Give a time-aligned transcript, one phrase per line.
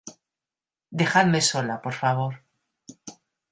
[0.91, 2.43] dejadme sola, por favor